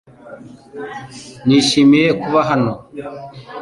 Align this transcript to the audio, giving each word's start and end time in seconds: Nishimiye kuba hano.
Nishimiye 1.45 2.09
kuba 2.21 2.39
hano. 2.49 2.73